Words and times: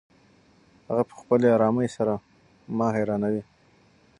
هغه 0.87 1.03
په 1.09 1.13
خپلې 1.21 1.47
ارامۍ 1.55 1.87
سره 1.97 2.13
ما 2.77 2.87
حیرانوي. 2.95 3.43